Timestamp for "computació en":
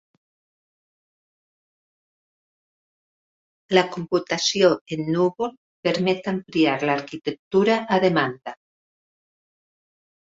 3.95-5.11